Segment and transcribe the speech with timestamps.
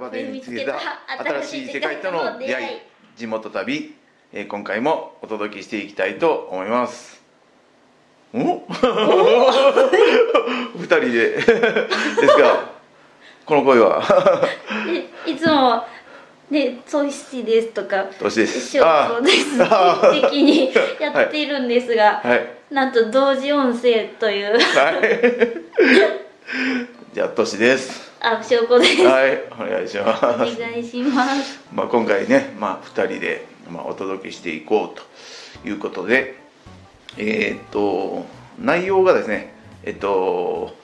[0.00, 0.78] 場で見つけた
[1.42, 2.78] 新しい世界との出会い
[3.16, 3.94] 地元旅、
[4.32, 7.20] えー、今回もお届けしていきたいと思います
[8.32, 8.62] お？
[10.78, 11.52] 二人で です
[12.38, 12.70] が
[13.44, 14.02] この声は？
[15.26, 15.84] いつも
[16.50, 18.78] ね、そうしですとか、年です。
[18.78, 19.56] そうです。
[20.22, 22.44] 的にやっているんですが、 はい、
[22.74, 24.54] なんと同時音声という。
[24.54, 24.62] はい。
[27.14, 28.09] じゃあ、年です。
[28.22, 29.02] あ、証拠です。
[29.02, 30.26] はい、お願いします。
[30.26, 31.58] お願いします。
[31.72, 36.38] まあ、今回ね、まあ、二人で、まあ、お届けしていこうということで。
[37.16, 38.26] えー、っと、
[38.58, 40.76] 内容がですね、えっと。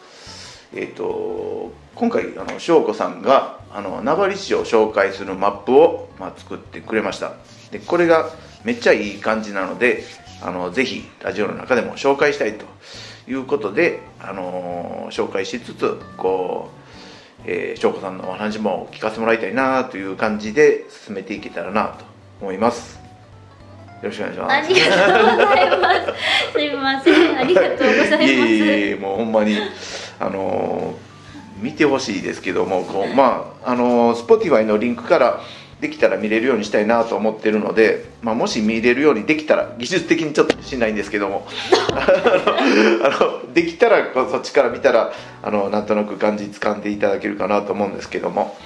[0.75, 3.57] えっと、今回、あの、翔子さんが。
[3.77, 7.35] あの名張市を紹介するマップを、まあ、作ってくれました
[7.71, 8.31] でこれが
[8.65, 10.03] めっちゃいい感じなので
[10.43, 12.65] あのぜひラジオの中でも紹介したいと
[13.29, 16.76] いうことで、あの紹介しつつこう、
[17.47, 22.05] えー、翔子さんのお話も聞かせてもらいたいなという感じで進めていけたらなと
[22.41, 22.99] 思います。
[24.03, 24.53] よろしくお願いします。
[24.53, 26.53] ありがとうございます。
[26.53, 27.39] すみません。
[27.39, 28.23] ありがとうございます。
[28.25, 29.57] いえいえもうほんまに
[30.19, 31.07] あのー
[31.59, 35.41] 見てほしいですけどもこうまああの Spotify のリンクから
[35.81, 41.47] できたら見れるようにしたいなと思ってるので、まあ、もし見れるようにできたら技術的にちょっとしないんですけども
[41.93, 48.57] あのできたらそっちから見たらあのなんとなく感じ掴んでいただけるかなと思うんですけども、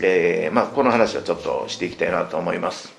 [0.00, 2.92] えーまあ、この話をちょっとしていきたいなと思います。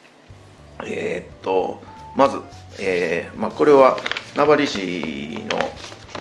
[0.86, 1.81] えー、っと
[2.16, 2.39] まず、
[2.80, 3.97] えーまあ、これは
[4.36, 5.58] 名張市の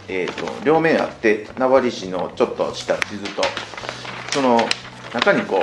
[0.09, 3.43] えーと、両面あって名張市のちょっとした地図と
[4.33, 4.61] その
[5.13, 5.61] 中にこ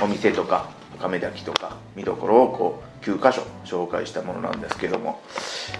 [0.00, 0.68] うお店とか
[1.00, 5.20] 亀滝とか見どころをこう9箇所紹介したものなんですけども、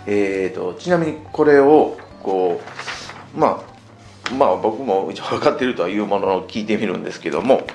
[0.07, 2.61] えーと、ちなみにこれをこ
[3.35, 3.63] うま
[4.29, 7.67] あまあ僕も一応分かってるとはいうものを聞いてみるんですけども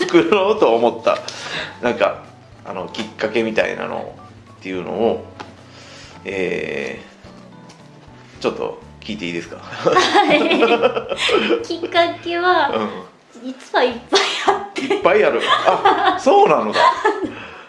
[0.00, 1.18] 作ろうと思った
[1.82, 2.24] なんか
[2.64, 4.14] あのきっかけみたいなの
[4.58, 5.24] っていうのを、
[6.24, 9.58] えー、ちょっと聞いていいですか？
[11.62, 14.20] きっかけは、うん、実はいっぱい
[14.78, 15.40] いっぱいある。
[15.44, 16.80] あそうなのだ。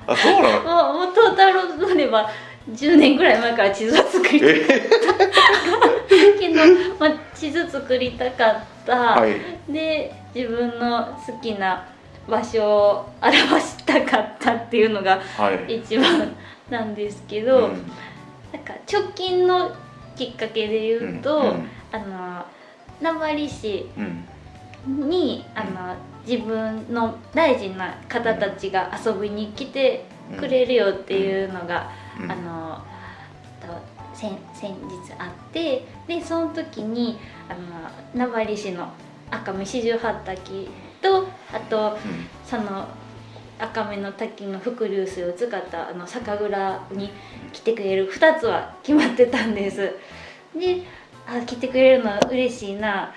[0.07, 0.93] あそうなの？
[1.05, 2.29] もうトータルのれば
[2.71, 4.39] 10年ぐらい前から地図は作り。
[4.39, 4.61] たかっ
[6.07, 6.61] たけど、
[6.99, 11.87] まあ、地図作りたかった、はい、で自分の好きな
[12.27, 15.21] 場所を表したかったっていうのが
[15.67, 16.35] 一番
[16.69, 17.91] なんですけど、はいうん、
[18.53, 19.71] なんか直近の
[20.15, 22.45] きっかけで言うと、うんうん、あの
[23.01, 23.89] 名張市
[24.85, 25.95] に、うん、あの
[26.27, 30.05] 自分の大事な方たちが遊びに来て
[30.37, 31.89] くれるよっていうのが、
[32.21, 32.83] うん、あの
[34.13, 38.91] 先先日あってでその時にあの名張市の
[39.31, 40.69] 赤目四十八滝
[41.01, 41.97] とあと、
[42.45, 42.87] その
[43.57, 47.09] 赤目の滝の伏流水を使ったあの酒蔵に
[47.53, 49.93] 来てくれる2つは決まってたんです。
[50.57, 50.83] で
[51.27, 53.13] あ来てくれるの嬉しいな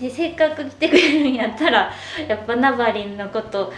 [0.00, 1.92] でせっかく来てくれるんやったら
[2.28, 3.72] やっぱナバリンのこと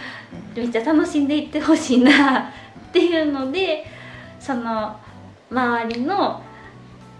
[0.55, 2.39] めっちゃ楽しんでいってほしいな
[2.89, 3.85] っていうので
[4.39, 4.99] その
[5.51, 6.41] 周りの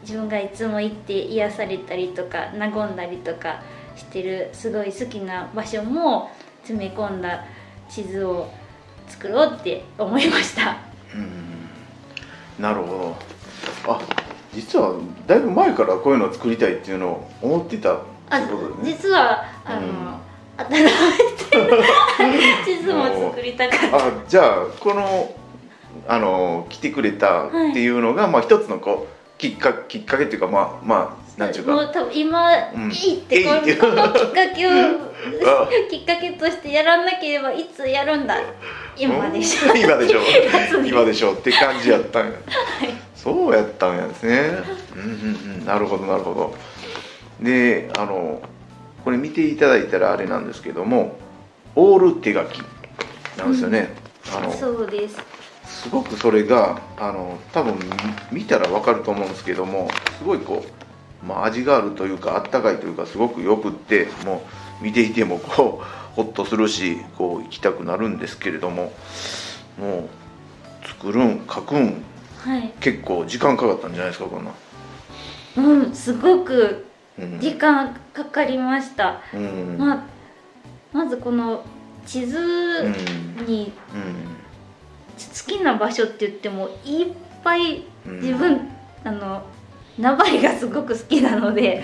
[0.01, 3.61] 自分がいつも行って癒されたりとか和んだりとか
[3.95, 6.31] してるすごい好きな場所も
[6.61, 7.45] 詰め込んだ
[7.89, 8.49] 地図を
[9.07, 10.77] 作ろうって思いました。
[11.15, 12.61] うん。
[12.61, 13.15] なるほ
[13.85, 13.93] ど。
[13.93, 13.99] あ
[14.53, 14.93] 実は
[15.27, 17.99] だいぶ前からこういうのを作りたいっていうのを思ってた
[18.35, 18.97] ってことですね。
[19.03, 23.97] 実はあの、うん、新しい 地図も作りたかった。
[23.97, 25.33] あじゃあこの
[26.07, 31.71] あの来てくれたっていうのが、はい、まあ一つのこうきっかきっかけっていうかまあまあなんちゅうか。
[31.71, 33.87] もう多分今、うん、いいってこのきっか
[34.55, 34.71] けを
[35.89, 38.35] きっかけとしてやらなければいつやるんだ。
[38.97, 39.75] 今でしょ。
[39.75, 40.19] 今でしょ。
[40.83, 42.31] 今でしょって感じやったんや、
[42.81, 44.49] はい、そうやったんやですね。
[44.95, 45.65] うんうんうん。
[45.65, 46.55] なるほどなるほど
[47.41, 48.41] であの
[49.03, 51.17] これ見ていただいたらあれなんですけども
[51.75, 52.61] オール手書き
[53.37, 53.89] なんですよね、
[54.31, 55.17] うん、あのそうです。
[55.67, 57.75] すごくそれがあの多分
[58.31, 60.65] 見たら分かると思うんですけどもすごいこ
[61.23, 64.43] う、まあ、味があるというかあったかいというかすごくよくっても
[64.81, 65.85] う見ていてもこう
[66.15, 68.91] ホッとするしこう行きたくなるんですけれども
[69.77, 70.09] も
[70.83, 72.03] う作るん書くん、
[72.39, 74.51] はい、結構時間かかったんじゃないですかこんな。
[75.57, 76.86] うんすごく
[77.39, 80.03] 時間かかりました、うん、まあ、
[80.93, 81.63] まずこの
[82.05, 82.39] 地図
[83.45, 83.73] に、
[85.17, 87.07] 好きな場所って言ってもいっ
[87.43, 88.61] ぱい自分、うん、
[89.03, 89.43] あの
[89.97, 91.83] 名張がすごく好きなので、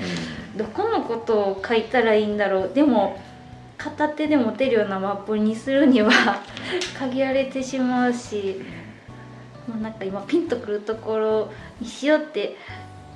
[0.53, 2.71] うん、どこのことを書いたらいいんだろう。
[2.73, 3.19] でも
[3.77, 6.11] 片手で持てるようなマップにするには
[6.97, 8.61] 限られてしまうし、
[9.67, 11.51] もうなんか今ピンとくるところ
[11.81, 12.55] にしようって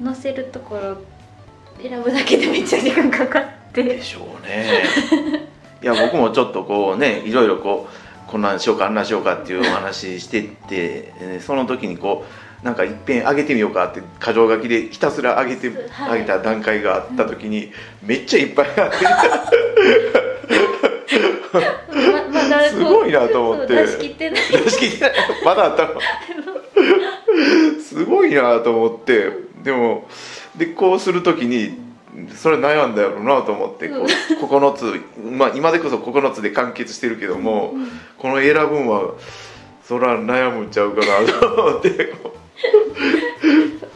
[0.03, 0.97] 載せるところ
[1.81, 3.43] 選ぶだけでめっちゃ時間かかっ
[3.73, 3.83] て。
[3.83, 4.83] でしょうね。
[5.83, 17.71] いや僕もちょっとこうねいろいろこうこんなんしようかあんなしようかっていうお話してってその時にこうなんかいっぺん上げてみようかって箇条書きでひたすら上げて、はい、上げた段階があった時に、
[18.01, 19.05] めっちゃいっぱいあって
[21.51, 23.75] まま、すごいなと思って。
[23.75, 24.41] 出し切ってない。
[24.51, 25.13] 出し切ってない。
[25.45, 25.89] まだあったの。
[27.79, 29.31] すごいなと思って。
[29.63, 30.07] でも
[30.57, 31.77] でこうする時に
[32.35, 37.87] それ悩んだやろうなと思ってこう9つ、まあ、今でこそ9つで完結してるけども、うん、
[38.17, 39.13] この選ぶんは
[39.83, 42.13] そら悩むんちゃうかなと思って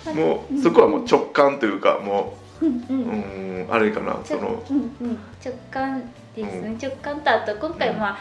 [0.14, 3.42] もうそこはもう直感というかもう、うん、うん。
[3.72, 4.62] あれかなその、
[5.44, 6.02] 直感
[6.36, 8.18] ですね、うん、直感とあと今回ま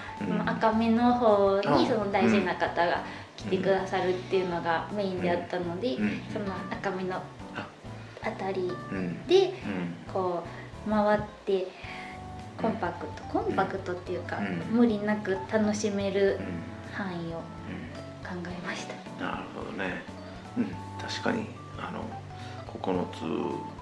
[0.47, 3.05] あ、赤目の方にその大事な方が
[3.37, 5.97] 来てくださるっていうのがメインであったので、
[6.33, 7.21] その赤目の
[8.23, 8.71] あたり
[9.27, 9.53] で
[10.13, 10.45] こ
[10.87, 11.67] う回って
[12.61, 14.39] コンパクトコンパクトっていうか
[14.71, 16.39] 無理なく楽しめる
[16.93, 17.39] 範囲を
[18.23, 19.25] 考えました。
[19.25, 20.03] なるほどね、
[20.57, 20.67] うん、
[21.01, 21.47] 確かに
[21.79, 22.05] あの
[22.81, 23.81] 9つ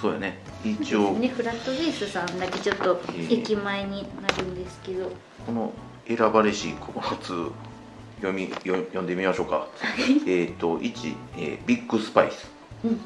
[0.00, 0.38] そうやね。
[0.64, 1.12] 一応。
[1.12, 1.28] ね。
[1.28, 3.00] フラットベースさんだけちょっと
[3.30, 5.12] 駅前になるんですけど、
[5.46, 5.72] この
[6.08, 7.52] 選ばれし9つ
[8.16, 9.68] 読み読んでみましょうか。
[10.26, 12.50] えっと1、えー、ビッグスパイス、
[12.84, 13.00] うん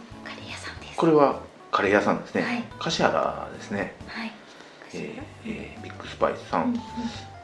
[0.97, 4.33] これはカレー屋さんですね、はい、橿原ですね、はい。
[4.95, 6.81] えーえー、ビッグスパイスさん、うんうん、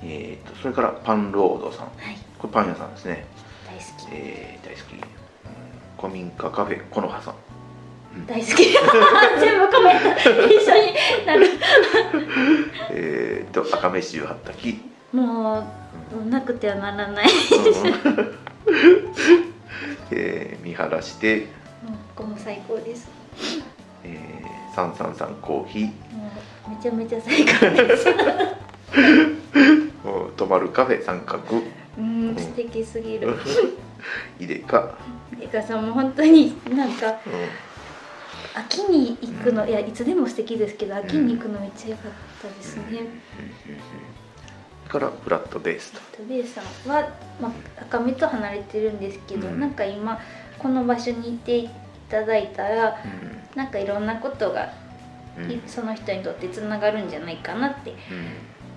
[0.03, 3.27] えーと、それからパンロードさん、はい、これパン屋さんですね。
[3.67, 5.01] 大好き、えー、大好き、うん、
[6.01, 7.35] 古民家カフェこの葉さん。
[8.27, 8.65] 大好き。
[9.41, 10.09] 全部コメント
[10.47, 11.47] 一緒になる。
[12.91, 14.81] えっと赤飯十八滝。
[15.13, 15.67] も
[16.11, 17.27] う、なくてはならない。
[20.11, 21.49] えー、見晴らして。
[22.15, 23.22] ここも最高です
[24.05, 25.91] えー、三三三コーヒー。
[26.69, 28.07] めちゃめちゃ最高です。
[30.37, 31.43] 泊まるカフェ三角
[31.99, 33.37] うん素敵すぎる。
[34.39, 34.97] いでか。
[35.33, 37.17] いでかさんも本当になんか、うん、
[38.55, 42.13] 秋に行くの、うん、いやいつでも素敵ですけど秋に行くのめっちゃ良かっ
[42.43, 42.85] たですね、
[44.85, 46.01] うん、からフラットベースと。
[46.01, 47.09] フラットベースさんは、
[47.41, 47.53] まあ、
[47.83, 50.21] 赤身と離れてるんですけど、うん、なんか今
[50.59, 51.71] この場所にいて
[52.13, 54.71] ただいたら、うん、なんかいろんなことが、
[55.39, 57.95] うん、その人にとってつながるんじゃないかなって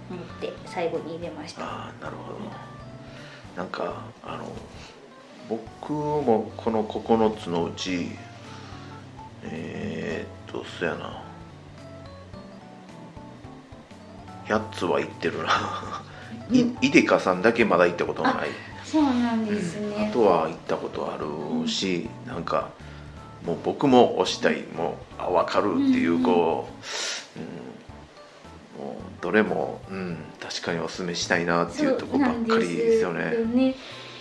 [0.10, 1.62] 思って最後に入れました。
[1.62, 2.40] あなるほど。
[3.58, 4.50] なんかあの
[5.50, 8.12] 僕もこの9つのうち
[9.44, 11.22] えー、っとそやな。
[14.46, 16.04] 8つは行ってるな、
[16.52, 18.34] いいでかさんだけまだ行ったことない。
[18.86, 22.70] そうなんですね、うん、あとは行ったことあるし、うん、なんか
[23.46, 26.68] もう僕も推したいもうあ分かるっていうこ
[28.78, 33.36] う、うん、もうどれも、うん、確かにおすすめしたいなっていうとこばっかりですよね。
[33.54, 33.76] ね。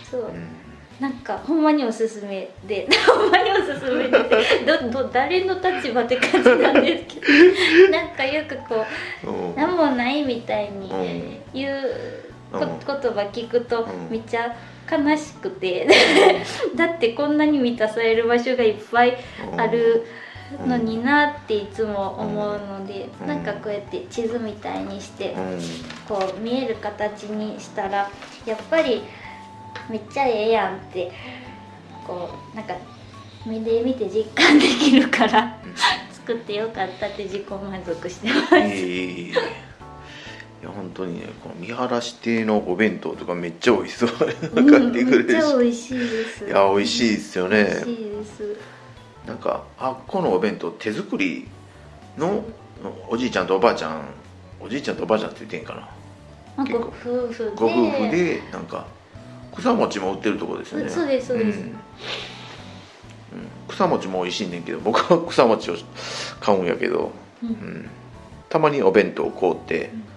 [0.09, 0.65] そう、うん。
[0.99, 4.11] なんかほんまにおすすめで ほんまにおすすめで
[4.65, 7.19] どど誰の立場って感じなんですけ
[7.87, 7.91] ど。
[7.91, 8.85] なんかよくこ
[9.23, 14.55] う何もないみたいに言うこ、言葉聞くとめっちゃ
[14.89, 15.87] 悲しくて。
[16.75, 19.17] だってこんなに満たされる場所がいっぱい
[19.57, 20.05] ある
[20.65, 25.35] のになっていつも思うので、うなんかこうやって地図みたいにして、
[26.07, 28.09] こう見える形にしたら
[28.45, 29.03] やっぱり
[29.89, 31.11] めっちゃええやんって
[32.05, 32.75] こうなんか
[33.45, 35.57] 目で見て実感できるから
[36.11, 38.55] 作ってよかったって自己満足してます。
[38.55, 39.33] えー
[40.65, 46.45] や本当にねこの見晴らし亭のお弁当とかめっちゃ美味しそう買ってくれるし、うん、めっちゃ美味しいです。
[46.45, 47.63] いや美味しいですよね。
[47.63, 48.57] 美味しいです。
[49.27, 51.47] なんかあっこのお弁当手作り
[52.17, 52.43] の
[53.07, 54.05] おじいちゃんとおばあちゃん
[54.59, 55.87] おじいちゃんとおばあちゃんって言ってんか
[56.57, 56.65] な。
[56.65, 56.91] ご夫
[57.31, 57.51] 婦で。
[57.55, 58.87] ご夫婦でなんか
[59.55, 60.89] 草餅も売ってるとこですよね。
[60.89, 61.75] そうですそうです、うん。
[63.67, 65.75] 草餅も美味しいねんけど僕は草餅を
[66.39, 67.11] 買うんやけど、
[67.43, 67.89] うん、うん、
[68.49, 70.14] たまにお弁当買うて、うん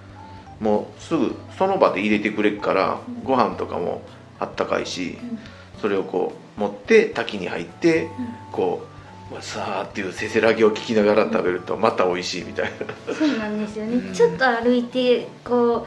[0.60, 4.02] もうすぐその場で入れてくれるからご飯とかも
[4.40, 5.18] あったかいし
[5.80, 8.08] それをこう持って滝に入って
[8.52, 8.86] こ
[9.30, 12.72] うさーっていうせせらぎを聞きながら食べるとまた美味しいみたい
[13.06, 13.14] な。
[13.14, 15.86] そうなんですよね、うん、ちょっと歩いてこ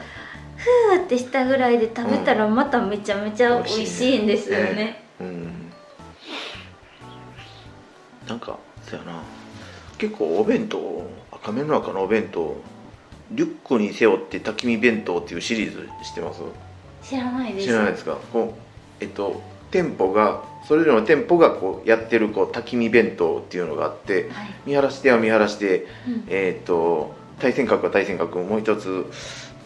[0.56, 4.74] ふーってしたぐらいで食べたらまためちゃめちゃ美味しいんですよね。
[4.74, 5.72] ね、うん、
[8.28, 9.20] なんかそやな。
[9.98, 12.56] 結構お弁当赤目の中のお弁当
[13.34, 16.40] リュックに背負って焚き火弁当っていうシリーズ知ってます？
[17.02, 17.66] 知らないです。
[17.66, 18.16] 知らないですか？
[18.32, 29.06] こうえっと店舗がそれぞれの店舗がこうやってるこう焚き火弁当っていうのがあって、はい、見晴らしては見晴らして、うん、えっと対戦角は対戦角もう一つ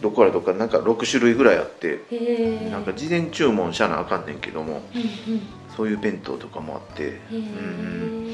[0.01, 1.99] どこからどこからなんか6種類ぐらいあって
[2.71, 5.41] なんか事前注文しゃなあかんねんけども、うんうん、
[5.75, 8.33] そういう弁当とかもあって、うんうん、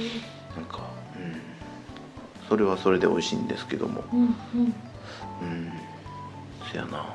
[0.55, 4.73] なんか、うん、それはそれで美味しいんですけども、うん、うん、
[6.71, 7.05] そやな。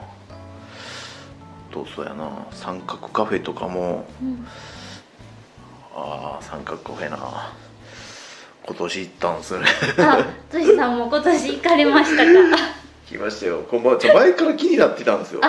[1.73, 2.47] どうそうやな。
[2.53, 4.47] 三角カフェとかも、うん、
[5.95, 7.53] ああ三角カフェな。
[8.67, 9.65] 今年行ったんすね。
[9.99, 12.33] あトシさんも今年行かれましたか？
[13.09, 13.63] 来ましたよ。
[13.71, 15.41] こんばんは前から気になってたんですよ。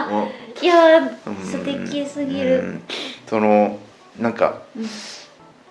[0.62, 1.02] いや
[1.44, 2.80] 素敵すぎる。
[3.28, 3.78] その
[4.18, 4.90] なんか、うん、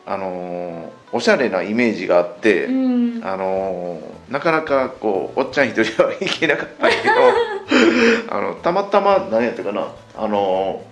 [0.08, 4.00] あのおしゃれなイメージがあって、うん、あの
[4.30, 10.82] なかなかこうおっちゃん一人は行けなかったけど あのたまたま何やったかなあの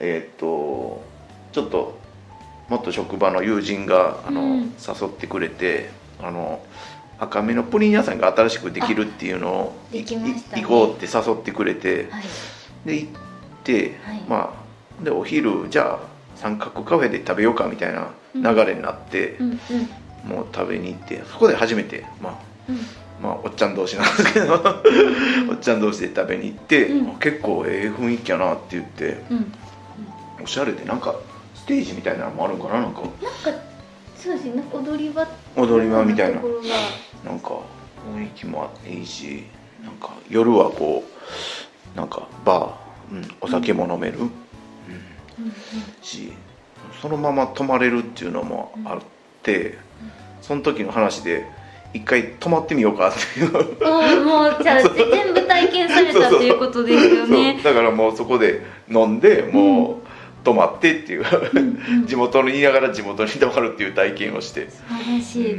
[0.00, 1.02] えっ、と
[1.52, 1.98] ちょっと
[2.68, 5.88] もっと職場の友人があの、うん、誘ってくれて
[6.22, 6.60] あの
[7.18, 10.04] 赤身のプリン屋さんが新しくできるっていうのを、ね、
[10.62, 12.22] 行こうって誘ってくれて、はい、
[12.84, 13.08] で行っ
[13.64, 14.54] て、はい、ま
[15.00, 19.58] あでお昼じゃあ三角カフェで食べようかみたいな流れになって、うんうん、
[20.28, 22.38] もう食べに行ってそこで初めてまあ、
[22.68, 22.78] うん、
[23.22, 24.54] まあおっちゃん同士なんですけど
[25.50, 26.90] おっちゃん同士で食べに行って、
[27.20, 29.18] 結構ええ雰囲気やなって言って、
[30.42, 31.14] おしゃれでなんか
[31.54, 33.00] ステージみたいなのもあるんかななんか。
[33.00, 33.18] なんか
[34.16, 35.26] そうですね踊り場。
[35.56, 36.40] 踊り場みたいな。
[37.24, 37.60] なんか
[38.14, 39.44] 雰囲気もあっていいし
[39.82, 44.30] なんか夜はこうなんかバー、うん、お酒も飲める、うん、うん、
[46.02, 46.32] し
[47.00, 49.00] そのまま泊まれるっていうのもあっ
[49.42, 49.78] て、
[50.42, 51.46] その時の話で
[51.94, 53.52] 一回泊まってみようかっていう。
[54.24, 57.60] もうじゃあ全部体験されたということですよね。
[57.62, 59.96] だからもうそこで飲んでもう、
[60.44, 61.24] 泊まってっていう。
[62.06, 64.70] 地元にいながら地元に泊まるっていう体験をして。
[64.70, 65.56] 素晴らしい、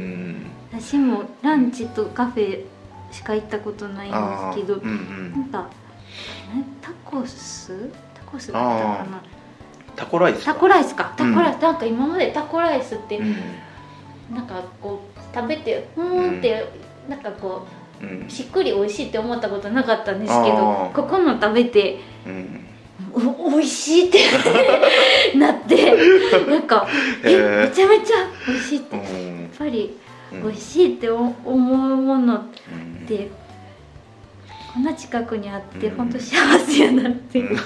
[0.72, 2.64] 私もランチとカフェ
[3.10, 4.16] しか行ったことないんで
[4.62, 5.68] すけど、うんうん、なんか
[6.80, 7.90] タコス？
[8.14, 9.22] タコスだったかな？
[9.98, 11.12] タコライスタコライスか。
[11.16, 13.34] タコライス、うん、なんか今までタコライスって、うん、
[14.32, 16.64] なんかこう食べてふーんって、
[17.06, 17.66] うん、なんかこ
[18.00, 22.64] う、うん、しっくり美味しいって思ったことなかったんですけどここの食べて、うん。
[23.14, 24.18] おいしいって
[25.38, 25.96] なって
[26.46, 26.86] なんか
[27.24, 28.14] えめちゃめちゃ
[28.48, 29.04] おいしいって、やっ
[29.56, 29.96] ぱり
[30.44, 32.42] おいしいって思うものっ
[33.06, 33.30] て、
[34.72, 37.56] こんな近くにあって本当幸せやなって、うん、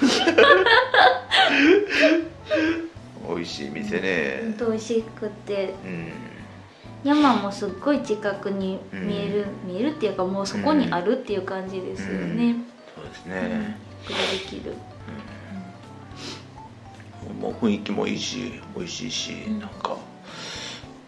[3.28, 4.40] 美味しい店ね。
[4.42, 6.12] 本当美味しくて、うん、
[7.04, 12.56] 山もすっごい近くに見える、見えるっていうかもうそこにあるっていう感じですよね、
[12.94, 13.76] そうですね、
[14.08, 14.74] うん、できる。
[17.40, 19.96] もう雰囲気もいいし美味しいし、うん、なんか、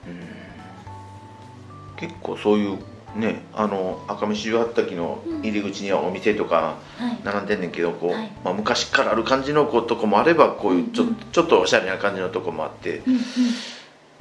[0.07, 2.79] うん、結構そういう
[3.17, 6.77] ねあの赤身十八滝の入り口にはお店とか
[7.25, 13.21] 並んでんねんけど、こう、はい、まあ、昔からある感じのこうとこもあればこういうちょ,、ちょっとおしゃれな感じのとこもあって、うんうん、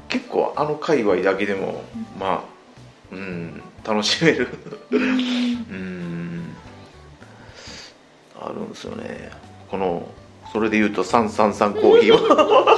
[0.07, 1.83] 結構あの界隈だけでも、
[2.19, 2.53] まあ
[3.11, 4.47] うん楽しめる。
[4.91, 6.55] うん。
[8.39, 9.31] あるんですよね。
[9.69, 10.07] この
[10.51, 12.19] それで言うと333コーヒーは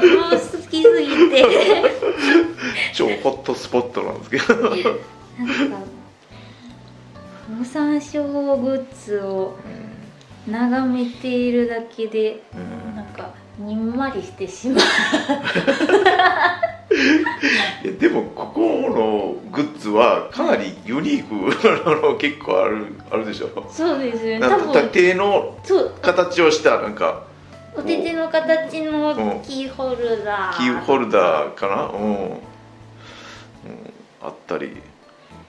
[0.00, 1.44] もう好きすぎて
[2.94, 4.54] 超ホットスポットなんですけど。
[4.54, 4.90] なんか
[7.48, 9.56] 無山椒グッズを
[10.46, 14.84] 眺めているだけで、うん、なんかにんまりしてしまう。
[17.84, 21.34] いやでもここのグッズはかなりユニーク
[21.84, 23.48] なの結構あるあるでしょ。
[23.70, 24.40] そうですね。
[24.40, 25.56] 多分手の
[26.02, 27.22] 形をしたなんか
[27.76, 31.84] お手手の形のキーホルダー、キーホルダーかな。
[31.84, 32.38] うん、うん、
[34.22, 34.76] あったり。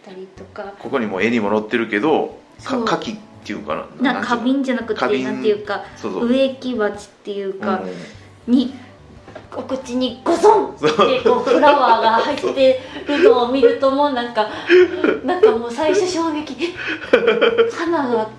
[0.04, 0.74] たりとか。
[0.80, 4.14] ここにも絵にも載ってるけどか牡蠣っていうかな。
[4.14, 7.82] な花瓶じゃなくてなんていうか植木鉢っていうか、
[8.48, 8.74] うん、に
[9.56, 10.88] お口にゴソンって
[11.24, 14.48] こうフラワーが入ってるのを見るともうなんか
[15.26, 16.74] なんかもう最初衝撃。
[17.72, 18.30] 花が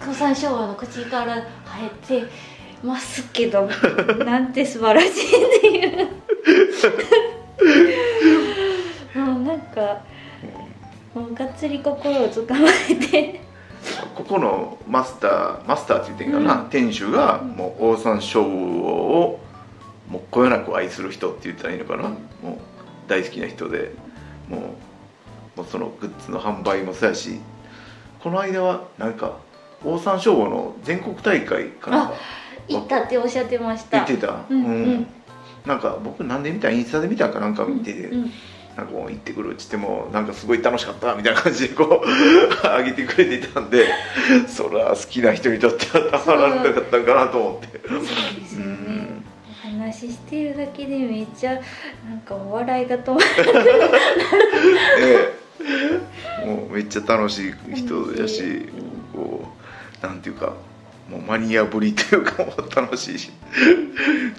[0.00, 1.36] 古山昭和の口から
[2.06, 2.26] 生えて
[2.82, 3.68] ますけど
[4.24, 6.08] なんて素晴らしいっていう
[9.64, 10.02] か
[11.14, 13.40] もうがっつり心をつかまれて。
[14.14, 18.86] ここのマスターマスターって言ってんかな、うん、店主がもうオオサンショウオ
[19.24, 19.40] を
[20.08, 22.16] もうこよなく愛する人って言ったらいいのかな、もう
[23.08, 23.92] 大好きな人で
[24.48, 24.76] も
[25.56, 27.40] うもうそのグッズの販売もそうやし。
[28.22, 29.38] この間はなんか
[29.84, 32.14] オオサンショウウオの全国大会かなんか。
[32.68, 34.04] 行ったっておっしゃってました。
[34.04, 35.06] 言ってた、うん、うん、
[35.66, 36.70] なんか僕なんで見た？
[36.70, 38.32] インスタで見たかなんか見て、うんうん
[38.76, 42.06] なんかもう行ってくるっつってもなんかすごい楽しかったみたいな感じでこう
[42.66, 43.86] 上げてくれていたんで
[44.48, 47.80] それは好きな人にとってはたまらなかったんかなと思って。
[47.88, 49.22] そうですよね、
[49.66, 51.52] お話ししてるだけでめっちゃ
[52.08, 53.62] なんかお笑いが止まらなくな
[55.06, 55.34] る。
[56.46, 58.68] もうめっちゃ楽しい人やし
[59.12, 59.44] こ
[60.02, 60.54] うなんていうか
[61.10, 63.30] もうマニアぶりっていうかもう楽しいし。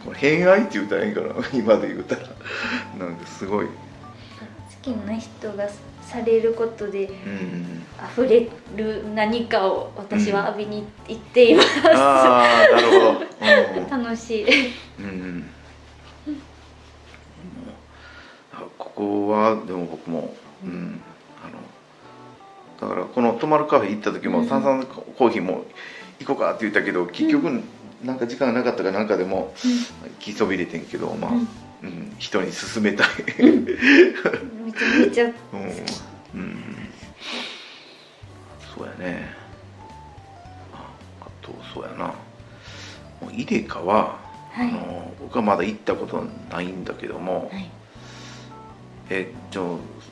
[0.03, 2.21] これ偏愛って言うたらいいかな今で言うたら。
[2.97, 3.67] なんかすごい
[4.83, 5.67] きな人が
[6.01, 7.09] されることで
[8.11, 14.45] 溢れる何かを私は浴びに行っています、うん、ああなるほど、楽しい、
[14.99, 15.45] うん、
[18.77, 21.01] ここはでも僕も、うん、
[21.41, 25.65] あのだからこの泊まるカフェ行った時も、さんさんコーヒーも
[26.19, 27.63] 行こうかって言ったけど結局、
[28.03, 29.53] なんか時間がなかったかなんかでも、
[30.19, 33.07] 気そびれてんけどまあ、うん、人に勧めたい
[34.63, 36.63] めちゃめちゃ好き、うん、うん、
[38.75, 39.29] そうやね。
[41.21, 42.13] あとそうやな。
[43.31, 44.19] イデカは、
[44.51, 47.69] はい、あの僕はまだ行ったことないんだけども、はい、
[49.09, 49.61] えじゃ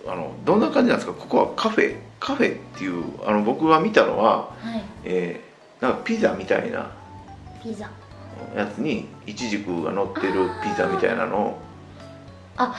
[0.07, 1.13] あのどんな感じなんですか？
[1.13, 1.97] ここはカフェ？
[2.19, 6.91] カフェっていうあの僕が見たのは、はい、えー、なんかピザみたいな
[7.63, 7.89] ピザ。
[8.55, 11.59] やつにいちじくが乗ってるピザみたいなのを
[12.57, 12.75] あ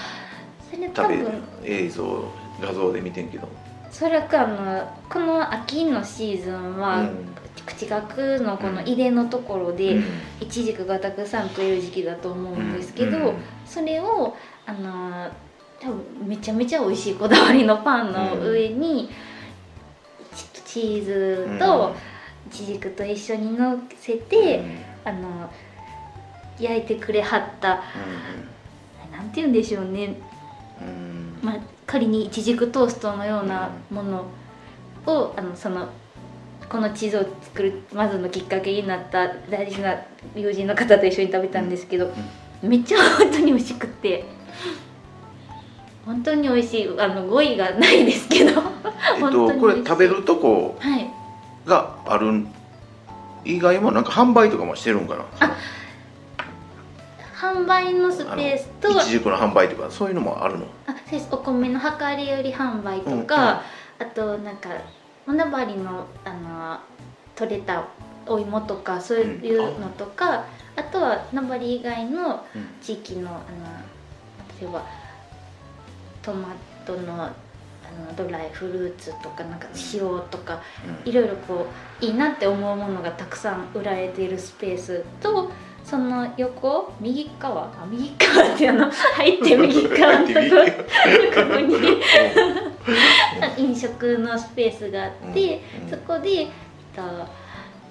[0.72, 1.42] それ多分。
[1.64, 2.24] 映像
[2.60, 3.48] 画像で見てんけど。
[3.90, 7.26] それかあのこの秋のシーズンは、うん、
[7.66, 9.98] 口角のこの入れのところで、
[10.40, 13.34] いちじくがたくさん取れる時期だと思うんですけど、うん、
[13.66, 15.30] それをあの
[15.78, 19.10] 多分めちゃめちゃ美味しいこだわりのパンの上に、
[20.34, 21.94] ちょっとチーズと
[22.46, 24.62] いちじくと一緒にのせて、
[25.04, 25.50] あの
[26.58, 27.82] 焼いてくれはった、
[29.06, 30.16] うん、なんて言うんでしょうね、うん、
[31.42, 34.24] まあ、仮にいちじくトーストのようなもの
[35.06, 35.88] を、あのその
[36.68, 39.96] このチーズを作るまずのきっかけになった大事な
[40.34, 42.10] 友人の方と一緒に食べたんですけど、
[42.62, 44.24] めっちゃ本当に美味しくて。
[46.04, 48.60] 本当に美味しいあの語彙がないですけど、
[49.16, 50.76] えっと、これ食べるとこ
[51.64, 52.52] があるん
[53.44, 55.56] 以外もなんか販売とかもしてるんかな
[57.42, 60.66] 販売のスペースといちじくの販売とかそういうのもあるの？
[60.86, 61.28] あそうです。
[61.32, 64.68] お米の量り売り販売とか、うんうん、あとなんか
[65.26, 66.78] おなばりのあの
[67.34, 67.88] 取れた
[68.26, 70.44] お芋とかそういうのとか、うん、あ
[70.76, 72.44] あとは名張以外の
[72.80, 73.40] 地域の,、あの
[74.60, 74.86] 例えば
[76.22, 76.54] トマ
[76.86, 80.00] トののドライフルーツとかなんか塩
[80.30, 80.62] とか、
[81.04, 81.66] いろいろこ
[82.00, 85.50] ういいなって思うものがたくさん売られているスペースと
[85.92, 87.64] その横右側？
[87.64, 90.40] あ右側ってあの入って右側のとこ
[91.50, 91.76] ろに。
[93.58, 96.46] 飲食のスペースがあって、そこで、
[96.96, 97.02] と、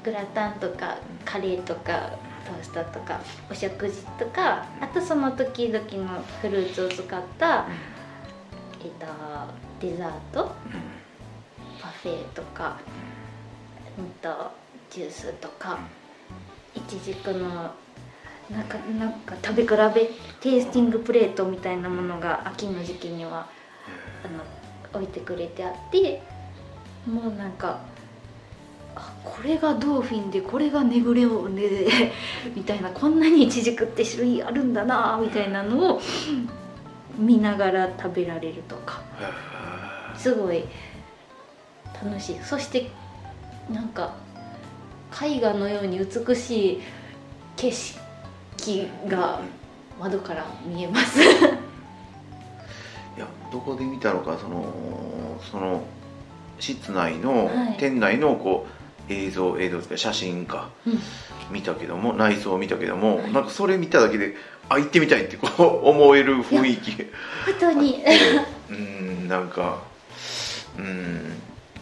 [0.03, 2.09] グラタンとかカレーとか
[2.43, 3.19] トーストとか
[3.51, 7.67] お食事とかあとその時々のフルーツを使った、
[8.83, 9.05] えっと
[9.79, 10.51] デザート、
[11.79, 12.79] パフェとか、
[13.99, 14.51] うんと
[14.89, 15.77] ジュースとか
[16.75, 17.71] いちじくの
[18.51, 20.09] なんかなんか食べ比べ
[20.41, 23.47] テイスティングプレートみたいなものが秋の時期には
[24.25, 24.43] あの
[24.93, 26.21] 置いてくれてあって
[27.07, 27.79] もうなんか
[28.95, 31.87] あこれがドーフィンでこれがネグレオンで
[32.53, 36.01] みたいなこんなにいちじくって種類あるんだなみたいなのを
[37.17, 39.01] 見ながら食べられるとか。
[40.17, 40.65] すごい
[42.03, 42.39] 楽しい。
[42.43, 42.91] そして
[43.71, 44.13] なんか
[45.21, 46.81] 絵画のように美しい
[47.55, 48.00] 景色
[49.07, 49.41] が
[49.99, 51.21] 窓から見えます。
[51.21, 51.25] い
[53.19, 54.65] やどこで見たのかその
[55.51, 55.83] その
[56.59, 58.67] 室内の、はい、店内のこ
[59.09, 60.99] う映像映像ですか写真か、うん、
[61.51, 64.35] 見たけども内装を見たけども、はい、なんかそれ見ただけで
[64.69, 67.05] あ行ってみたいってこう 思える雰囲気本
[67.59, 68.03] 当に。
[68.69, 69.79] うんなんか
[70.77, 71.41] うん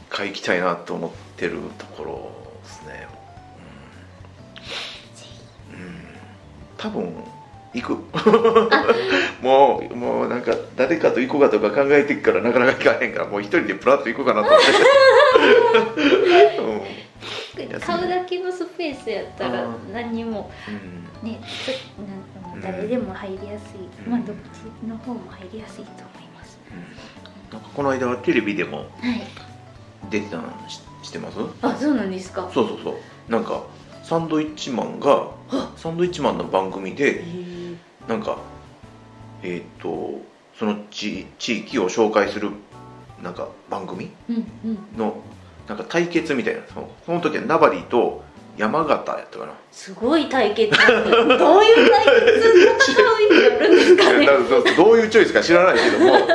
[0.09, 2.31] 買い行きたいなと思ってるところ
[2.63, 3.07] ですね
[6.79, 7.13] 多分
[7.73, 7.93] 行く。
[9.43, 14.61] もうもうなんか誰かと行こうかとか考えてっからなかなか行かへんからもう一人でプラッと行こうかなと思っ
[15.95, 17.67] て。
[17.67, 20.49] うん、 買うだけのスペースやったら何にも、
[21.21, 21.39] うん、ね
[22.61, 25.93] 誰でも入りやすい、うん、まあどっちの方も入りやすいと思
[26.25, 27.53] います、うん。
[27.53, 28.87] なんかこの間はテレビでも
[30.09, 31.37] 出てたの知っしてます？
[31.61, 32.49] あそうなんですか。
[32.53, 33.31] そうそうそう。
[33.31, 33.63] なんか
[34.03, 35.27] サンドイッチマンが
[35.75, 37.23] サンドイッチマンの番組で
[38.07, 38.37] なんか
[39.43, 40.21] えっ、ー、と
[40.57, 42.51] その地地域を紹介する
[43.23, 44.11] なんか番組
[44.97, 45.21] の
[45.67, 46.61] なんか対決みたいな。
[47.05, 48.23] その時はナバリと
[48.57, 49.53] 山形やったかな。
[49.71, 50.71] すごい対決。
[50.71, 53.03] どういう対決？
[53.03, 54.27] のやるんですかね。
[54.75, 56.27] どういうチョイスか知らないけども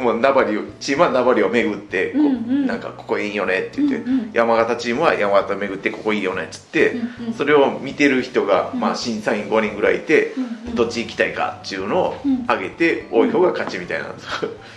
[0.00, 12.16] もう名張をチームは名張を巡ってこう、うんうん、なんかここいいよねって言って、うんうん、山形チームは山形を巡ってここいいよねっつって、うんうん、それを見てる人が、まあ、審査員5人ぐらいいて、うんうん、どっち行きたいかっていうのを
[12.48, 14.14] 上げて、多い方が勝ちみたいな、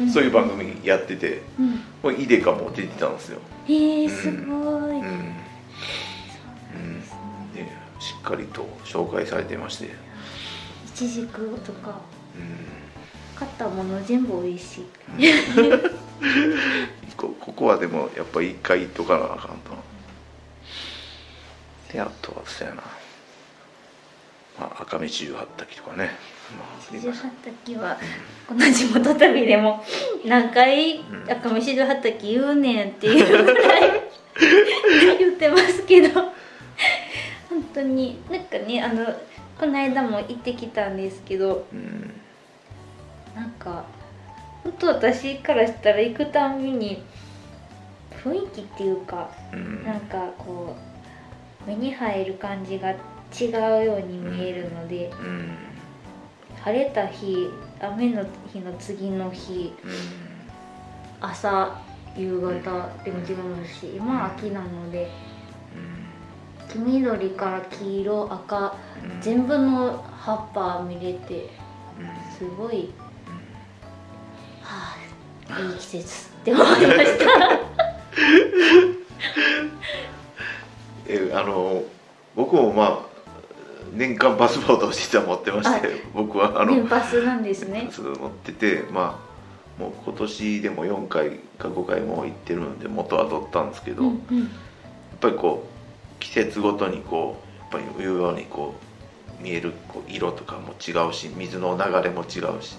[0.01, 1.41] うん、そういう番組やってて、
[2.03, 3.39] うん、イデカも出てたんですよ。
[3.67, 5.35] へえすごい、うん。
[7.99, 9.85] しっかりと紹介されてまして。
[9.85, 9.89] い
[10.93, 11.99] ちじくとか、
[12.35, 12.88] うん
[13.39, 14.85] 買ったもの全部美味しい。
[17.15, 19.71] こここはでもやっぱ一回行っとかなあかんと。
[21.93, 22.83] であとはそうやな、
[24.59, 26.11] まあ、赤道十八滝とかね。
[26.91, 27.97] 十八滝は、
[28.47, 29.85] この地元旅でも
[30.25, 30.99] 何回
[31.29, 34.01] 赤道十八滝言うねんっていうぐらい
[35.17, 36.33] 言ってますけど。
[37.49, 39.05] 本当になんかねあの
[39.59, 42.21] この間も行ってきたんですけど、うん
[43.39, 43.85] なんか
[44.65, 47.01] 本当私からしたら行くたんびに
[48.21, 50.75] 雰囲気っていうか、うん、なんかこ
[51.65, 53.45] う目に入る感じが違
[53.81, 55.51] うように見えるので、うん、
[56.61, 57.47] 晴れた日
[57.79, 59.91] 雨の日の次の日、うん、
[61.21, 61.81] 朝
[62.17, 62.51] 夕方
[63.05, 65.09] でも違うし今秋なので、
[66.69, 68.75] 黄緑から黄色赤、
[69.21, 71.51] 全部の葉っぱ見れて
[72.37, 72.89] すごい。
[75.61, 77.25] いい季節って思いました。
[81.07, 81.83] えあの
[82.35, 82.99] 僕もまあ
[83.93, 87.89] 年間パスポートを実は持ってまして僕はあの年パスなんですね。
[87.91, 94.49] 持っててまあもう今年でも4回か5回も行ってるんで元は取ったんですけど、うんうん、やっ
[95.19, 98.75] ぱりこう季節ごとにこうやっぱり言うようにこ
[99.39, 102.77] う見えるこう色とかも違うし水の流れも違うし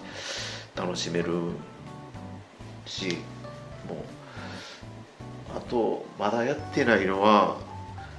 [0.77, 1.33] 楽しめる
[2.91, 3.19] し
[3.89, 7.57] もうあとまだやってないのは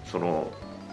[0.06, 0.52] その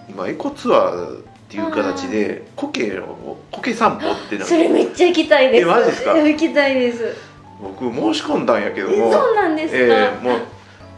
[0.09, 5.63] 今エコツアーっていう形で苔の苔散歩ってそれめっちゃ行きたいです。
[5.63, 6.19] えマジですか？
[6.19, 7.15] 行きたいです。
[7.61, 10.41] 僕申し込んだんやけどもそうなんですか、えー、もう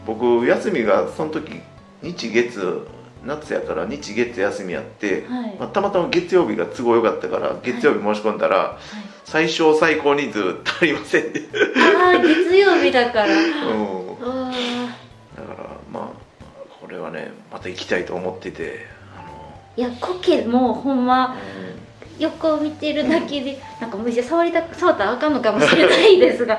[0.05, 1.61] 僕休みがその時
[2.03, 2.87] 日月
[3.25, 8.77] 夏やから日月休みやって、はい、まあ、たまたま月曜日が都合よかったから月曜日申し込んだら、はい、
[9.25, 11.41] 最小最高人数足りませんって
[12.03, 13.27] ああ月曜日だから。
[13.27, 14.07] うん。
[14.17, 16.09] だからまあ
[16.79, 19.53] これはねまた行きたいと思っててあの。
[19.77, 21.35] いや苔もほんま、
[22.15, 26.57] うん、横を見てるだけで、うん、なんかむしろ触りた触ったらあかんのかもしれないですが。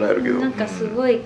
[0.00, 0.40] なるけど。
[0.40, 1.20] なんかすごい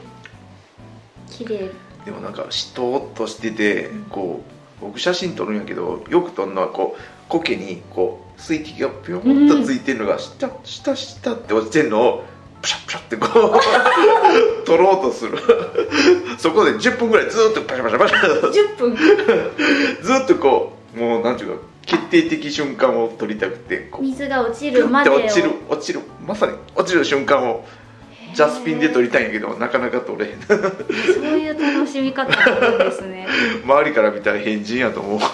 [1.31, 1.71] 綺麗、
[2.05, 12.25] でもなんかしとっとしてて、こう僕写真撮るんやけどよく撮るのはこう苔にこう水滴がピョンとついてるのが下下下って落ちてるのを
[12.61, 13.61] プシャプシャってこう
[14.67, 15.39] 撮ろうとする。
[16.39, 18.41] そこで10分ぐらいずっとパシャパシャパシャ。
[18.51, 18.97] 10分
[20.03, 27.65] ずっとこうもうなんていうか決定的瞬間を撮りたくて水が落ちるまで落ちる落ちるまさに落ちる瞬間を
[28.35, 30.41] ジャスピンで撮りたいんやけどなかなか撮れへん。
[30.43, 30.59] そう
[31.39, 33.29] いう楽しみ方なんですね。
[33.65, 35.19] 周りから見たら変人やと思う。
[35.19, 35.29] 面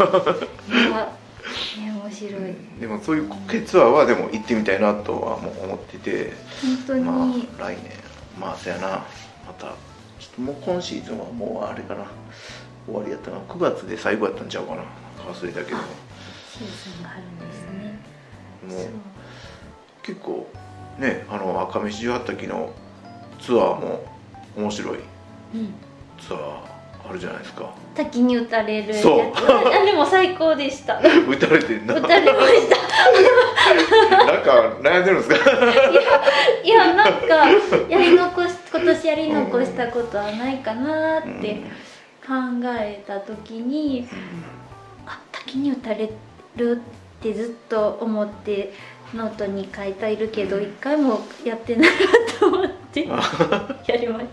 [2.10, 2.32] 白い。
[2.80, 6.32] でもそういう苔ツアーはでも行ってみたいなとはもう思ってて。
[6.62, 7.92] 本当に、まあ、来年。
[8.40, 9.04] まあそやな。
[9.46, 9.74] またちょっ
[10.34, 12.06] ともう今シーズンはもうあれかな。
[12.86, 13.38] 終わりやったな。
[13.48, 14.82] 9月で最後やったんちゃうかな。
[15.30, 15.78] 忘れたけど。
[16.58, 18.00] シーズンがあるんですね、
[18.64, 18.88] うん、もう
[20.02, 20.50] 結構
[20.98, 22.72] ねあの赤飯十八滝の
[23.40, 24.04] ツアーも
[24.56, 24.98] 面白い。
[26.20, 26.40] ツアー
[27.08, 29.32] あるじゃないですか、滝に打たれるそう。
[29.34, 30.98] あでも最高でした。
[31.00, 31.94] 打たれてんな。
[31.94, 32.76] 打たれました。
[34.26, 35.50] なんか悩んでるんですか？
[36.62, 37.48] いやいやなんか
[37.88, 41.62] やり残し今年やり残したことはないかなって
[42.26, 42.34] 考
[42.78, 44.18] えた時に、うん、
[45.06, 46.10] あ滝に打たれ
[46.56, 48.72] るってずっと思って
[49.14, 51.96] ノートに書いているけど一回もやってないな
[52.38, 54.26] と思ってやりまし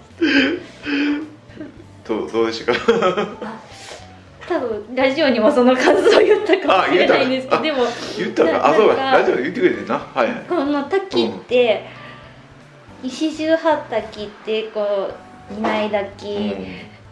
[2.05, 2.79] たどうどうでしたか？
[4.47, 7.61] 多分ラジオにもその感想を言ったかもしれないんですけど。
[7.63, 7.79] でも
[8.17, 8.67] 言ったか？
[8.67, 9.97] あそうかラジオで言ってくれてな。
[9.97, 11.85] はい、この滝って、
[13.01, 15.09] うん、石十八滝ってこ
[15.49, 16.55] う二枚滝、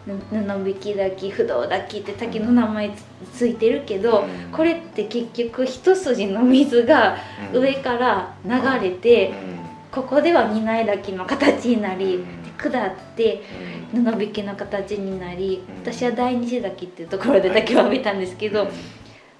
[0.06, 2.92] 布引き炊き不動炊きって滝の名前
[3.34, 7.18] ついてるけど、うん、これって結局一筋の水が
[7.52, 9.63] 上から流れて、うん、
[9.94, 12.26] ここでは担い炊きの形になり、
[12.58, 13.44] 下って
[13.92, 18.68] 布引きの形になり私は第二炊きっていうところで炊きを浴びたんですけど、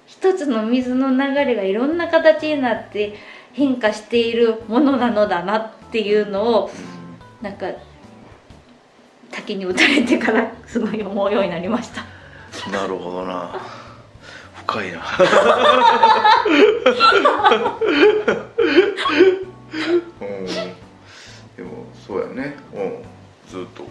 [0.06, 3.16] 一つの水の流れがいろんな形になって
[3.52, 6.70] 変化しているものなのだなっていうのを
[7.42, 7.66] なんか
[9.32, 12.04] 滝に打たれてから すごい思うようになりました。
[12.70, 13.60] なるほどな。
[14.66, 15.02] 深いな
[19.74, 20.46] うん。
[21.56, 22.56] でもそうやね。
[22.74, 23.50] うん。
[23.50, 23.84] ずっと。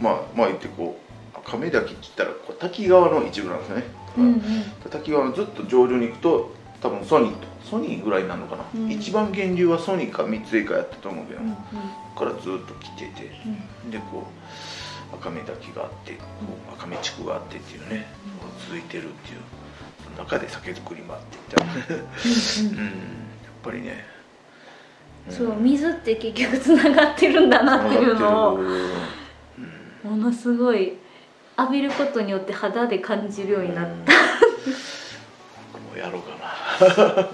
[0.00, 3.84] まあまあ言ってこう亀滝って言ったらこう滝川の一部なんですね、
[4.16, 4.42] うんうん、
[4.90, 11.54] 滝川のずっと上流に行くと多分ソニーとソニーぐらいなのかな、うん、一番源流はソニーか三井かやったと思うけど、うんうん、
[12.16, 13.30] からずっと来てて、
[13.84, 14.26] うん、でこ
[15.12, 16.24] う赤目滝があってこ
[16.70, 18.06] う赤目地区があってっていうね、
[18.66, 19.40] 続いてるっていう。
[20.16, 22.92] 中で酒造りもあってみたいなうん、やっ
[23.62, 24.04] ぱりね、
[25.30, 28.58] そう水って結局つながってるんだなっていうのを、
[30.02, 30.94] ものすごい
[31.58, 34.12] 浴びることによって肌で感じるようになった、
[35.72, 36.42] 僕もやろうかな。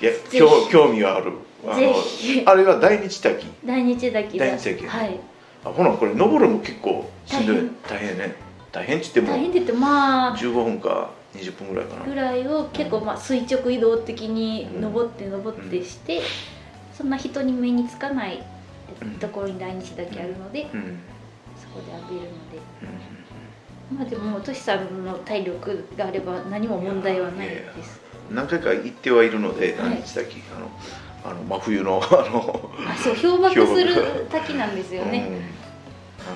[0.00, 1.32] いや興興味はある。
[1.66, 3.46] あれは大日滝。
[3.64, 4.86] 大日滝大日滝。
[4.86, 5.20] はい。
[5.64, 7.70] あほなこれ登るも結構しんどい。
[7.88, 8.18] 大変。
[8.18, 8.34] ね。
[8.72, 12.04] 大変っつっても大変って言ってまあ15分か20分ぐらいかな。
[12.04, 16.22] ぐらいを結構まあ垂直移動的に登って登ってして、うん、
[17.00, 18.42] そんな人に目につかない
[19.20, 20.98] ところに大日滝あるので、うん、
[21.56, 22.58] そこで浴びるので、
[23.90, 28.02] うん、まあでもトシさんの体力があれば何も問題はないです。
[28.30, 30.42] 何回か行ってはいるので何日滝、はい、
[31.24, 35.36] あのあの真冬のあのあそう氷瀑する滝なんですよね、うん、あ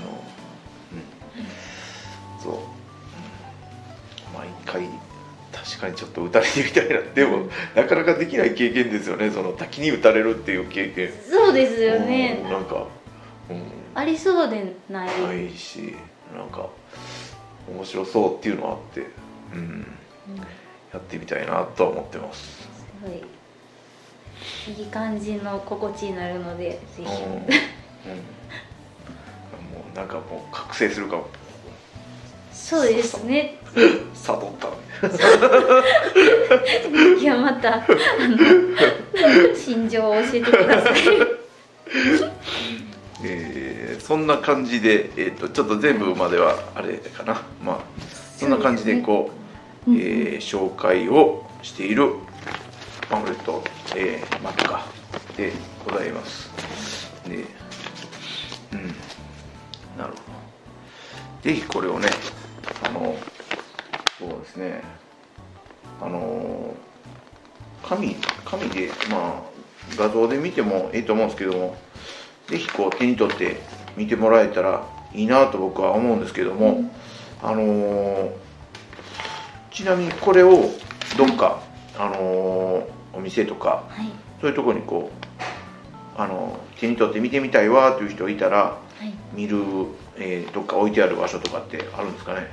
[0.01, 0.25] の、
[0.95, 2.61] うん、そう、うん、
[4.35, 4.89] 毎回
[5.65, 7.01] 確かにちょっと打たれてみたいな。
[7.15, 9.31] でも、なかなかできない経験ですよね。
[9.31, 11.11] その滝に打たれるっていう経験。
[11.11, 12.87] そうですよね、うん、なんか、
[13.49, 13.63] うん、
[13.95, 15.23] ありそうでない。
[15.23, 15.97] ないし
[16.37, 16.69] なんか
[17.67, 19.07] 面白そうっていうのはあって
[19.55, 19.87] うん、うん。
[20.93, 22.63] やってみたいなと思ってます。
[22.63, 22.69] す
[23.03, 23.23] ごい。
[24.77, 27.47] いい感じの心地になるのでぜひ、うん、うん、も
[29.95, 31.27] うなんかもう覚醒するかも
[32.55, 33.59] そうですね。
[34.15, 34.69] 悟った。
[37.21, 40.95] いやまたあの心情を教えてください。
[43.27, 47.43] えー、そんな感じで、えーと、ちょっと全部まではあれかな。
[47.63, 47.81] まあ
[48.39, 49.45] そんな感じでこう
[49.87, 52.15] えー、紹介をしている
[53.11, 53.63] パンフレット、
[53.95, 54.87] えー、マッカ
[55.37, 55.53] で
[55.85, 56.51] ございます。
[57.29, 58.87] で、うん、
[59.99, 60.15] なるほど。
[61.43, 62.44] ぜひこれをね、あ
[62.95, 63.17] の、
[64.19, 64.83] そうですね、
[66.01, 66.75] あの、
[67.83, 69.43] 紙、紙で、まあ、
[69.99, 71.77] 画像で見てもいいと思うんですけども、
[72.49, 73.61] ぜひこう手に取って
[73.97, 76.91] 見てもらえたらいいなと僕は思うんですけども、うん、
[77.43, 78.45] あのー
[79.71, 80.71] ちなみにこれを
[81.19, 81.61] どっか、
[81.99, 84.07] あのー、お店とか、はい、
[84.41, 85.27] そういうところにこう、
[86.17, 89.59] あのー、手に取って見てみたいわという人いたら、はい、見る、
[90.17, 92.47] えー、どっか置いてある場所とかってあるんですかね？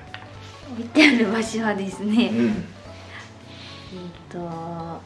[0.71, 2.55] 置いてある場所はですね、うん、えっ、
[4.29, 5.01] と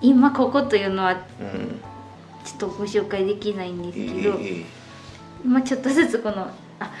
[0.00, 6.92] 今ここというのは、ちょっとご紹介できないんですけど、うん、まあちょっとずつこのあ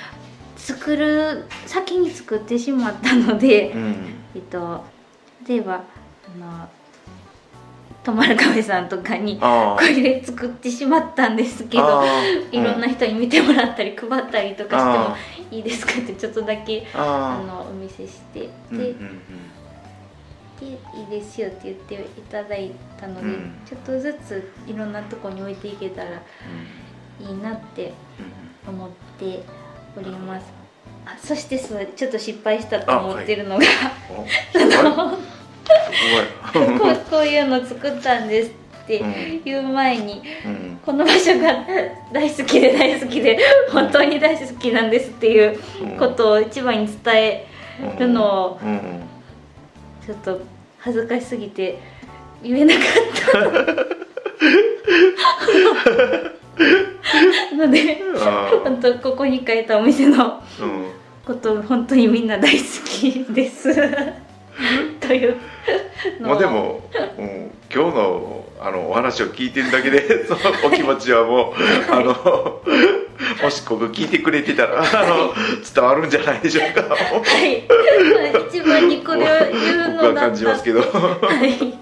[0.56, 4.84] 作る先に作ってしまったので、うん、えっと
[5.46, 6.68] 例えばあの
[8.04, 12.02] 泊まるカフェさんとかにこれ作ってしまったんですけど
[12.52, 15.92] いろんな人に見てもらったり配ったりとかしてもいいですか？
[15.92, 18.90] ってちょっとだけあのお見せしてでうんうんうん、
[20.60, 26.10] でいいですよって言っていただいたので、うん、ちょっとずついろんなとこに置いていけたら
[27.20, 27.92] いいなって
[28.66, 29.64] 思って。
[29.96, 30.46] おります。
[31.06, 35.18] あそしてそちょっと失敗したと思ってるのが、はい、
[36.78, 38.50] こうこういうの作ったんです
[38.84, 41.64] っていう前に、うん、この場所が
[42.12, 43.38] 大好きで大好きで
[43.72, 45.58] 本当に大好きなんですっていう
[45.98, 47.46] ことを一番に伝え
[47.98, 48.60] るのを
[50.04, 50.40] ちょっと
[50.78, 51.78] 恥ずかしすぎて
[52.42, 52.82] 言えなかっ
[56.30, 56.34] た。
[57.56, 58.02] ので
[58.64, 60.42] 本当ここに書いたお店の
[61.24, 63.74] こと本当にみんな大好きです。
[65.00, 65.36] という
[66.20, 66.82] まあでも、
[67.18, 71.54] うん、今日のあのお話を聞いてるだけで そのお気持ちはもう
[71.92, 72.62] あの
[73.42, 75.34] もしここ聞いてくれてたらあの
[75.74, 76.82] 伝わるんじゃないでしょうか。
[76.82, 77.64] はい。
[78.48, 80.86] 一番にこれを言うのだ僕は感じますけどは
[81.44, 81.78] い。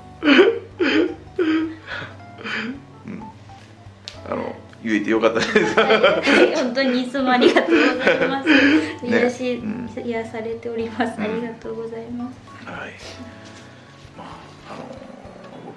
[4.31, 5.79] あの言えてよかったです。
[5.79, 8.49] はい、本当にいつもありがとうございます。
[9.05, 9.21] ね。
[9.21, 9.91] 癒し、うん。
[10.05, 11.15] 癒されております。
[11.19, 11.25] うん。
[11.25, 12.53] ありがとうございます。
[12.67, 13.42] はい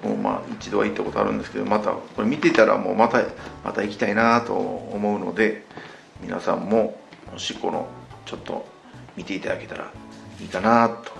[0.02, 3.22] 僕もまあ一度は行ったことあるんですけどまたこれ見てたらもうまた
[3.64, 5.64] また行きたいなと思うので
[6.20, 6.98] 皆さんも
[7.32, 7.86] もしこの
[8.24, 8.66] ちょっと
[9.16, 9.90] 見ていただけたら
[10.40, 11.12] いいかなと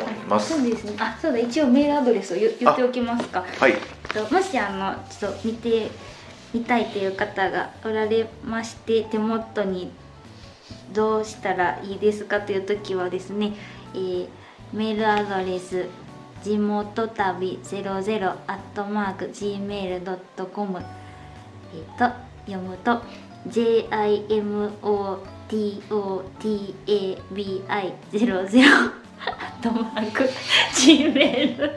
[0.00, 0.96] 思いますそうですね。
[0.98, 1.38] あ、そうだ。
[1.38, 3.44] 一応メールアドレスを言言っておきますか。
[3.58, 3.78] はいえっ
[4.26, 5.90] ともしあのちょっと見て
[6.52, 9.90] みたいという方がおられまして手元に
[10.92, 13.54] どうしたらいいですかという時はですね、
[13.94, 14.28] えー
[14.74, 15.86] メールアドレス
[16.44, 22.04] 地元旅00アットマーク gmail.com えっ、と
[22.44, 23.00] 読むと
[23.48, 24.74] JIMOTOTABI00
[27.66, 30.28] アットマーク
[30.74, 31.74] gmail.com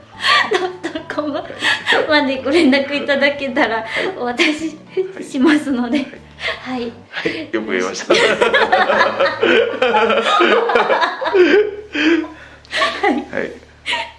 [2.10, 3.86] までご連絡いただけたら
[4.18, 4.78] お渡し
[5.22, 6.00] しますので、
[6.62, 8.14] はい、はいよく言えました。
[13.34, 13.67] はい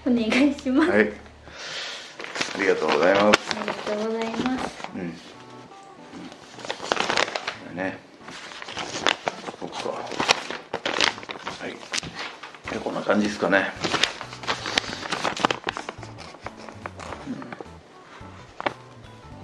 [0.08, 0.90] お願いします。
[0.90, 1.00] はい。
[1.02, 3.38] ありがとうございます。
[3.50, 4.88] ありがとうございます。
[4.94, 4.98] う
[7.74, 7.76] ん。
[7.76, 7.98] ね。
[9.60, 9.90] そっか。
[9.90, 10.00] は
[11.68, 11.72] い。
[12.72, 13.70] でこんな感じですかね。
[17.26, 17.34] うん。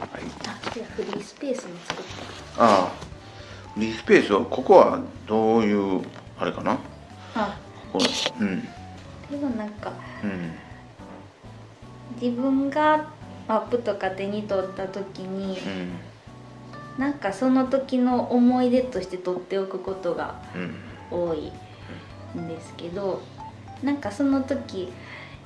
[0.00, 0.22] はい。
[0.48, 2.12] あ、じゃあフリースペースも作って。
[2.56, 2.92] ああ。
[3.74, 6.02] フリースペースはここはどういう
[6.38, 6.78] あれかな？
[7.34, 7.58] あ、
[7.92, 8.06] この
[8.40, 8.62] うん。
[9.30, 10.13] でもなんかうん
[12.20, 13.12] 自分が
[13.46, 15.92] マップとか手に取った時にうん。
[16.98, 20.74] なんかその時の思い出として取っておくことがうん。
[21.10, 21.52] 多い
[22.38, 23.22] んですけど
[23.82, 24.92] なんかその時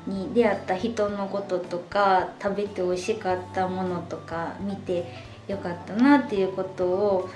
[0.06, 5.04] に出会った人のこととか食べて美味しかったものとか見て
[5.48, 7.28] よかったなっていうことを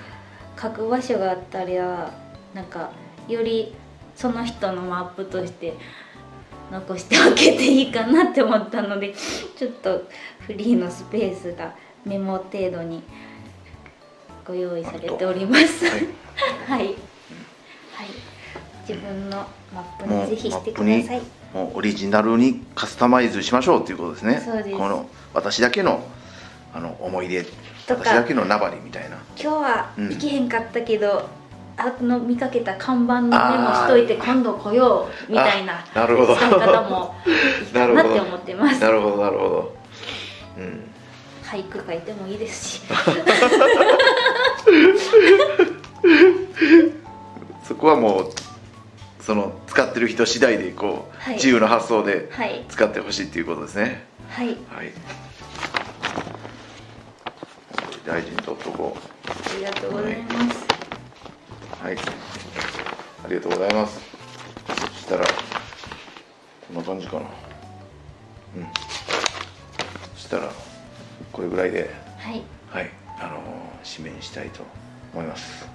[0.59, 2.11] 書く場所があったら
[2.53, 2.91] なんか
[3.27, 3.75] より
[4.15, 5.73] その人のマップとして
[6.73, 9.13] 残しておけていいかなって思ったので
[9.55, 10.07] ちょっと
[10.39, 13.03] フリーのスペースがメモ程度に
[14.45, 15.85] ご用意されております。
[15.85, 15.99] はい
[16.67, 16.79] はい。
[16.79, 16.95] はい。
[18.87, 21.21] 自分のマップにぜひしてください。
[21.53, 26.03] もうオリジナルにカスタマイズしましょうっていうことですねそうですこの私だけの
[26.73, 27.45] あの思い出
[27.87, 31.29] 私だけの名張みたいな今日はうん行けへんかったけど、
[31.75, 36.35] あの見かけた看板のメモしといて今度来ようみたいなあなるほど。
[36.35, 37.31] 使い方もい
[37.69, 38.81] いかなって思ってます。
[38.81, 39.75] なるほどなるほど。
[40.57, 40.83] うん。
[41.43, 42.81] 俳句書いてもいいですし。
[47.63, 48.29] そこはもう
[49.21, 51.35] その使ってる人次第でこう、はい。
[51.35, 52.65] 自由な発想ではい。
[52.69, 54.05] 使ってほしいっていうことですね。
[54.29, 54.47] はい。
[54.47, 54.91] はい。
[58.05, 60.67] 大事に取っとこありがとうございます。
[60.69, 60.72] う
[61.83, 61.97] はい。
[63.25, 63.99] ありがとうございます。
[64.67, 67.19] そしたらこんな感じかな。
[67.19, 67.23] う
[68.61, 68.67] ん。
[70.15, 70.49] そしたら
[71.33, 71.93] これぐらいで。
[72.19, 72.41] はい。
[72.69, 73.41] はい、あの
[73.83, 74.61] 締めにしたいと
[75.13, 75.67] 思います。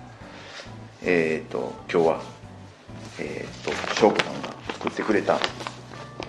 [1.03, 2.23] えっ、と今日は
[3.21, 5.39] えっ、と翔子さんが作ってくれた、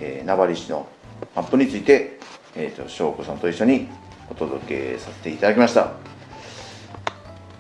[0.02, 0.89] えー、名張市の
[1.38, 2.20] マップについて
[2.58, 3.88] えっ、と翔子さんと一緒に
[4.30, 5.94] お届けさせていただきました。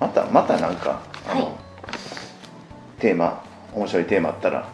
[0.01, 1.07] またまたなんか
[2.99, 4.67] テーマ面白いテーマあったら、はい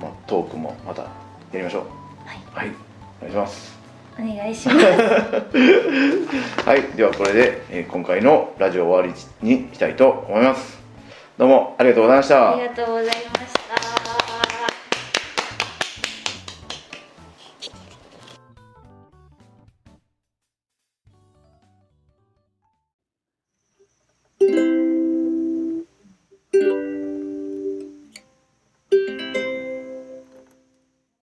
[0.00, 1.08] まあ、トークもまたや
[1.54, 1.82] りましょう。
[2.26, 2.76] はいはい、
[3.20, 3.78] お願いします。
[4.18, 4.78] お願いします。
[6.64, 10.78] はい、ではこれで、えー今回のラジオ終わりにしたいと思います。
[11.36, 12.52] どうもありがとうございました。
[12.52, 13.43] ありがとうございまし